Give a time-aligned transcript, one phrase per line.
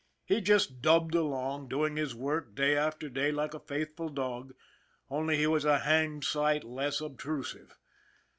[0.25, 4.55] He just dubbed along, doing his work day after day like a faithful dog,
[5.11, 7.77] only he was a hanged sight less obtrusive.